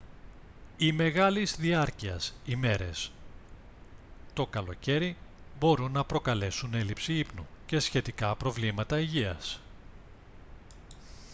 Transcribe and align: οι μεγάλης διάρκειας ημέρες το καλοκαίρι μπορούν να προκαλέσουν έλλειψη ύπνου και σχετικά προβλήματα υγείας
οι 0.77 0.91
μεγάλης 0.91 1.55
διάρκειας 1.57 2.33
ημέρες 2.45 3.11
το 4.33 4.45
καλοκαίρι 4.47 5.15
μπορούν 5.59 5.91
να 5.91 6.03
προκαλέσουν 6.03 6.73
έλλειψη 6.73 7.13
ύπνου 7.13 7.47
και 7.65 7.79
σχετικά 7.79 8.35
προβλήματα 8.35 8.99
υγείας 8.99 9.59